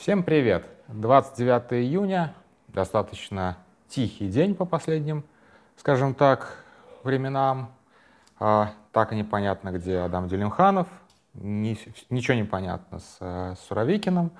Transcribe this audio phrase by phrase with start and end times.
[0.00, 0.64] Всем привет!
[0.88, 2.32] 29 июня,
[2.68, 5.24] достаточно тихий день по последним,
[5.76, 6.64] скажем так,
[7.04, 7.70] временам.
[8.38, 10.88] А, так непонятно, где Адам Делимханов,
[11.34, 11.76] Ни,
[12.08, 14.30] ничего не понятно с, с Суровикиным,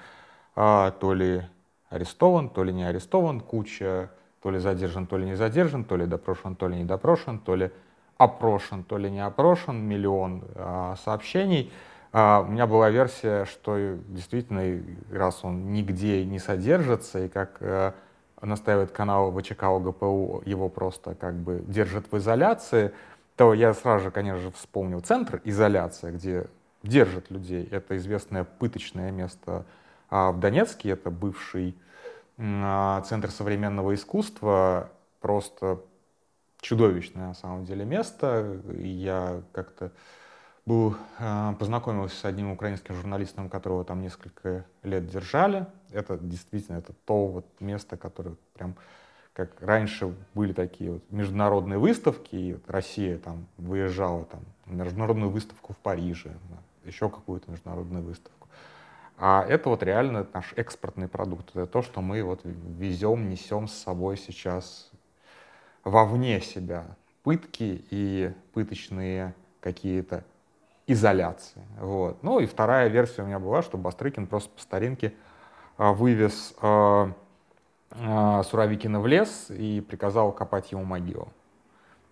[0.57, 1.43] а, то ли
[1.90, 4.08] арестован, то ли не арестован, куча
[4.40, 7.54] то ли задержан, то ли не задержан, то ли допрошен, то ли не допрошен, то
[7.54, 7.70] ли
[8.16, 11.70] опрошен, то ли не опрошен, миллион а, сообщений.
[12.12, 14.82] А, у меня была версия, что действительно,
[15.12, 17.94] раз он нигде не содержится, и как а,
[18.40, 22.93] настаивает канал ВЧК ОГПУ, его просто как бы держат в изоляции,
[23.36, 26.46] то я сразу же, конечно же, вспомнил центр изоляции, где
[26.82, 27.68] держат людей.
[27.71, 29.64] Это известное пыточное место
[30.08, 31.77] а, в Донецке, это бывший
[32.38, 35.80] а, центр современного искусства, просто
[36.61, 38.61] чудовищное на самом деле место.
[38.74, 39.92] Я как-то
[40.67, 45.67] был, а, познакомился с одним украинским журналистом, которого там несколько лет держали.
[45.91, 48.77] Это действительно это то вот место, которое прям
[49.33, 55.30] как раньше были такие вот международные выставки, и вот Россия там выезжала там, на международную
[55.30, 56.33] выставку в Париже,
[56.84, 58.48] еще какую-то международную выставку.
[59.17, 61.50] А это вот реально наш экспортный продукт.
[61.50, 64.91] Это то, что мы вот везем, несем с собой сейчас
[65.84, 66.86] вовне себя.
[67.22, 70.24] Пытки и пыточные какие-то
[70.92, 71.62] изоляции.
[71.78, 72.22] Вот.
[72.22, 75.14] Ну и вторая версия у меня была, что Бастрыкин просто по старинке
[75.78, 77.12] а, вывез э,
[77.92, 81.28] э, Суровикина в лес и приказал копать ему могилу.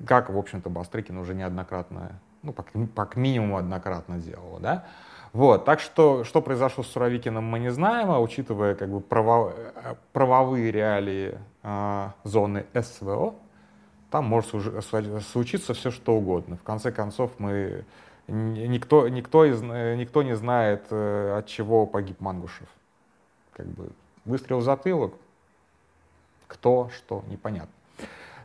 [0.06, 4.86] Как, в общем-то, Бастрыкин уже неоднократно, ну, как, как минимум однократно делал, да.
[5.32, 9.52] Вот, так что, что произошло с Суровикиным, мы не знаем, а учитывая как бы право,
[9.56, 13.34] э, правовые реалии э, зоны СВО,
[14.10, 14.50] там может
[15.30, 16.56] случиться все что угодно.
[16.56, 17.84] В конце концов, мы
[18.28, 22.68] никто, никто, из, э, никто не знает, э, от чего погиб Мангушев.
[23.52, 23.90] Как бы
[24.24, 25.14] выстрел в затылок,
[26.46, 27.72] кто, что, непонятно.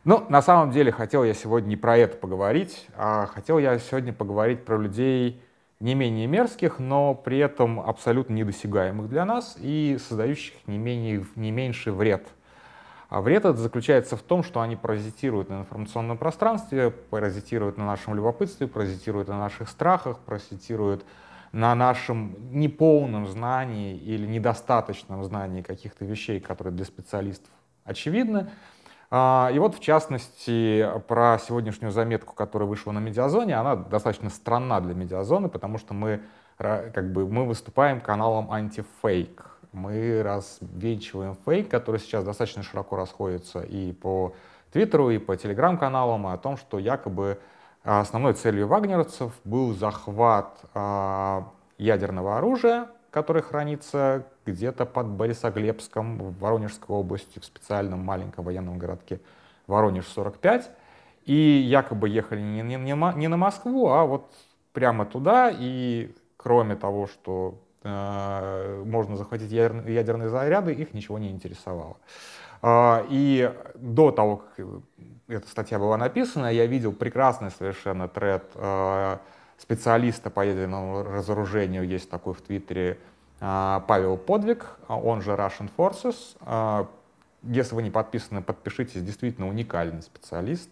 [0.03, 4.11] Но на самом деле хотел я сегодня не про это поговорить, а хотел я сегодня
[4.11, 5.41] поговорить про людей
[5.79, 11.51] не менее мерзких, но при этом абсолютно недосягаемых для нас и создающих не, менее, не
[11.51, 12.27] меньший вред–
[13.13, 18.15] а вред этот заключается в том, что они паразитируют на информационном пространстве, паразитируют на нашем
[18.15, 21.05] любопытстве, паразитируют на наших страхах, паразитируют
[21.51, 27.51] на нашем неполном знании или недостаточном знании каких-то вещей, которые для специалистов
[27.85, 28.49] очевидны.
[29.11, 34.81] А, и вот, в частности, про сегодняшнюю заметку, которая вышла на Медиазоне, она достаточно странна
[34.81, 36.23] для Медиазоны, потому что мы,
[36.57, 43.91] как бы, мы выступаем каналом антифейк мы развенчиваем фейк, который сейчас достаточно широко расходится и
[43.91, 44.33] по
[44.71, 47.39] Твиттеру, и по Телеграм-каналам, о том, что якобы
[47.83, 51.41] основной целью вагнеровцев был захват э,
[51.77, 59.19] ядерного оружия, которое хранится где-то под Борисоглебском в Воронежской области, в специальном маленьком военном городке
[59.67, 60.65] Воронеж-45.
[61.25, 64.33] И якобы ехали не, не, не на Москву, а вот
[64.73, 65.51] прямо туда.
[65.53, 71.97] И кроме того, что можно захватить ядерные заряды, их ничего не интересовало.
[72.65, 74.65] А, и до того, как
[75.27, 79.17] эта статья была написана, я видел прекрасный совершенно тред э,
[79.57, 82.97] специалиста по ядерному разоружению, есть такой в Твиттере
[83.41, 86.87] э, Павел Подвиг, он же Russian Forces.
[87.45, 90.69] Если вы не подписаны, подпишитесь, действительно уникальный специалист.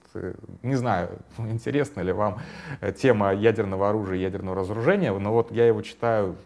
[0.63, 2.39] Не знаю, интересна ли вам
[2.97, 6.37] тема ядерного оружия ядерного разоружения, но вот я его читаю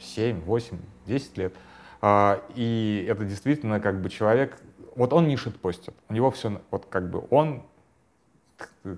[0.00, 1.54] 7, 8, 10 лет.
[2.00, 4.60] А, и это действительно как бы человек,
[4.94, 7.62] вот он не шитпостит, у него все, вот как бы он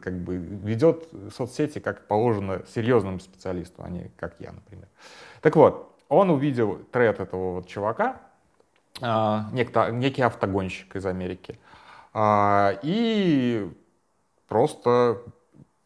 [0.01, 4.89] как бы ведет соцсети как положено серьезному специалисту, а не как я, например.
[5.41, 8.21] Так вот, он увидел тред этого вот чувака,
[9.01, 11.59] а, некто, некий автогонщик из Америки,
[12.13, 13.71] а, и
[14.49, 15.23] просто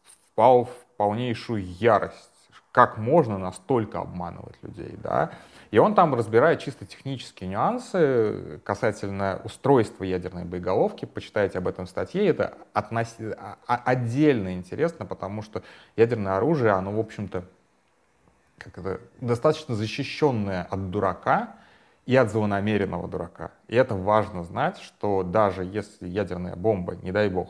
[0.03, 2.32] впал в полнейшую ярость
[2.73, 5.31] как можно настолько обманывать людей, да.
[5.69, 11.05] И он там разбирает чисто технические нюансы касательно устройства ядерной боеголовки.
[11.05, 12.25] Почитайте об этом статье.
[12.27, 13.15] Это относ...
[13.37, 15.61] А, а, отдельно интересно, потому что
[15.95, 17.45] ядерное оружие, оно, в общем-то,
[18.57, 21.55] как это, достаточно защищенное от дурака
[22.07, 23.51] и от злонамеренного дурака.
[23.67, 27.49] И это важно знать, что даже если ядерная бомба, не дай бог,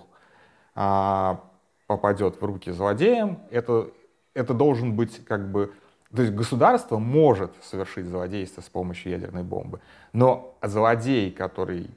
[0.76, 1.40] а,
[1.88, 3.90] попадет в руки злодеям, это
[4.33, 5.74] это должен быть как бы...
[6.15, 9.80] То есть государство может совершить злодейство с помощью ядерной бомбы,
[10.12, 11.89] но злодей, который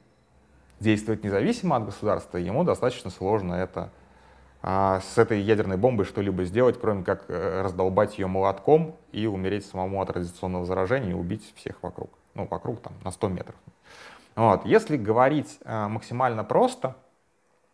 [0.81, 3.91] действует независимо от государства, ему достаточно сложно это
[4.63, 9.67] а, с этой ядерной бомбой что-либо сделать, кроме как э, раздолбать ее молотком и умереть
[9.67, 12.11] самому от радиационного заражения и убить всех вокруг.
[12.35, 13.55] Ну, вокруг там на 100 метров.
[14.35, 14.67] Вот.
[14.67, 16.97] Если говорить э, максимально просто,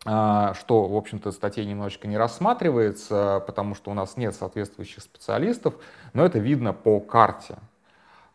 [0.03, 5.75] что, в общем-то, статья немножечко не рассматривается, потому что у нас нет соответствующих специалистов,
[6.13, 7.57] но это видно по карте.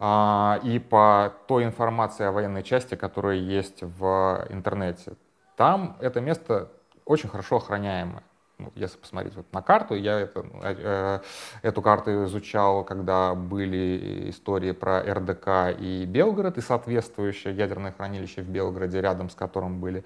[0.01, 5.15] А, и по той информации о военной части, которая есть в интернете.
[5.57, 6.69] Там это место
[7.05, 8.23] очень хорошо охраняемое.
[8.59, 11.21] Ну, если посмотреть вот на карту, я это, э,
[11.63, 18.49] эту карту изучал, когда были истории про РДК и Белгород, и соответствующее ядерное хранилище в
[18.49, 20.05] Белгороде, рядом с которым были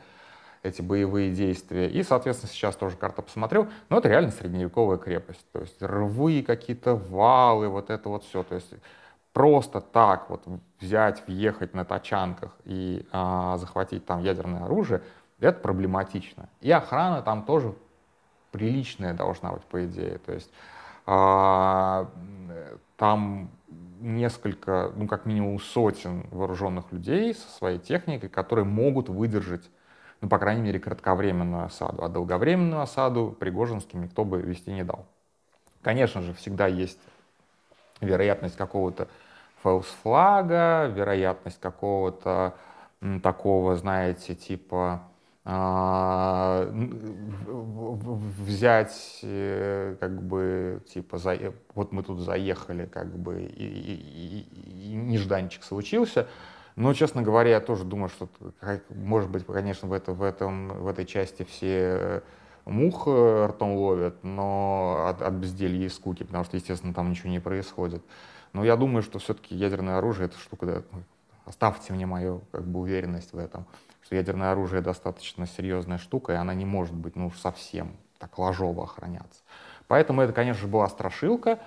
[0.62, 1.88] эти боевые действия.
[1.88, 3.68] И, соответственно, сейчас тоже карта посмотрел.
[3.88, 5.44] Но это реально средневековая крепость.
[5.52, 8.42] То есть рвы, какие-то валы, вот это вот все.
[8.42, 8.72] То есть
[9.32, 10.42] просто так вот
[10.80, 15.02] взять, въехать на тачанках и а, захватить там ядерное оружие,
[15.40, 16.48] это проблематично.
[16.60, 17.74] И охрана там тоже
[18.52, 20.18] приличная должна быть, по идее.
[20.18, 20.50] То есть
[21.06, 22.08] а,
[22.96, 23.50] там
[24.00, 29.68] несколько, ну как минимум сотен вооруженных людей со своей техникой, которые могут выдержать,
[30.22, 32.02] ну по крайней мере, кратковременную осаду.
[32.04, 35.04] А долговременную осаду Пригожинским никто бы вести не дал.
[35.82, 36.98] Конечно же, всегда есть
[38.00, 39.08] вероятность какого-то
[39.62, 42.54] флага, вероятность какого-то
[43.22, 45.02] такого, знаете, типа
[45.44, 46.68] а,
[48.46, 51.36] взять, э, как бы, типа, за,
[51.74, 56.28] вот мы тут заехали, как бы, и, и, и, и нежданчик случился.
[56.76, 58.28] Но, честно говоря, я тоже думаю, что,
[58.88, 62.22] может быть, конечно, в, это, в, этом, в этой части все
[62.64, 67.28] мух э, ртом ловят, но от, от безделья и скуки, потому что, естественно, там ничего
[67.28, 68.02] не происходит.
[68.52, 70.82] Но я думаю, что все-таки ядерное оружие— это штука, да,
[71.44, 73.66] оставьте мне мою как бы, уверенность в этом
[74.12, 78.84] что ядерное оружие достаточно серьезная штука, и она не может быть ну, совсем так ложово
[78.84, 79.42] охраняться.
[79.88, 81.58] Поэтому это, конечно же, была страшилка.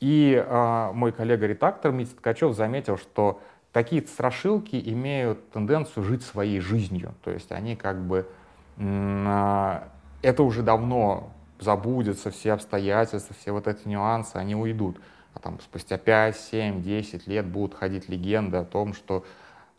[0.00, 3.40] И э, мой коллега-редактор Митя Ткачев заметил, что
[3.74, 7.12] такие страшилки имеют тенденцию жить своей жизнью.
[7.22, 8.26] То есть они как бы...
[8.78, 9.80] Э,
[10.22, 14.98] это уже давно забудется, все обстоятельства, все вот эти нюансы, они уйдут.
[15.34, 19.24] А там спустя 5, 7, 10 лет будут ходить легенды о том, что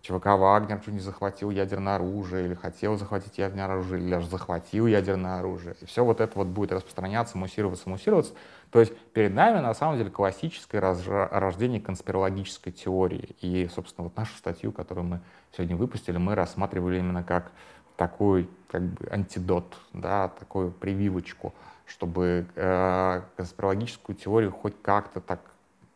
[0.06, 4.86] ЧВК «Вагнер» чуть не захватил ядерное оружие, или хотел захватить ядерное оружие, или даже захватил
[4.86, 5.76] ядерное оружие.
[5.82, 8.34] И все вот это вот будет распространяться, муссироваться, муссироваться.
[8.70, 13.36] То есть перед нами на самом деле классическое рождение конспирологической теории.
[13.42, 15.22] И, собственно, вот нашу статью, которую мы
[15.58, 17.52] сегодня выпустили, мы рассматривали именно как
[17.98, 21.56] такой как бы антидот, да, такую прививочку,
[21.88, 25.40] чтобы э, конспирологическую теорию хоть как-то так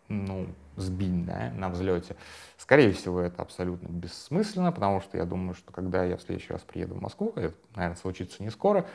[0.07, 0.47] ну,
[0.79, 2.15] сбить да, на взлете.
[2.57, 6.61] Скорее всего, это абсолютно бессмысленно, потому что я думаю, что когда я в следующий раз
[6.61, 8.85] приеду в Москву, это, наверное, случится не скоро,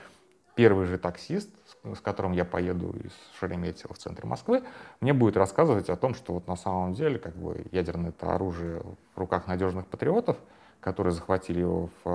[0.54, 1.50] первый же таксист,
[1.82, 4.62] с которым я поеду из Шереметьево в центре Москвы,
[5.00, 8.82] мне будет рассказывать о том, что вот на самом деле как бы ядерное это оружие
[9.14, 10.36] в руках надежных патриотов,
[10.80, 12.08] которые захватили его в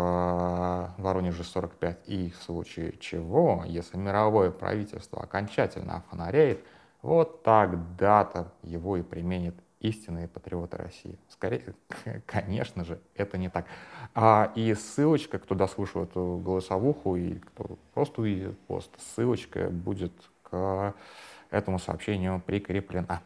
[0.97, 6.63] э, Воронеже 45, и в случае чего, если мировое правительство окончательно офонаряет,
[7.01, 11.17] вот тогда-то его и применят истинные патриоты России.
[11.29, 11.73] Скорее,
[12.25, 13.65] конечно же, это не так.
[14.13, 20.13] А, и ссылочка, кто дослушал эту голосовуху и кто просто увидит пост, ссылочка будет
[20.43, 20.93] к
[21.49, 23.21] этому сообщению прикреплена.